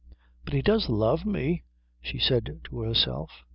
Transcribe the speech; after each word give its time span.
"But 0.45 0.55
he 0.55 0.63
does 0.63 0.89
love 0.89 1.27
me," 1.27 1.63
she 2.01 2.17
said 2.17 2.61
to 2.63 2.79
herself. 2.79 3.29